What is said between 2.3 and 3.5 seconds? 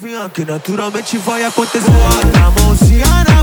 a mãozinha na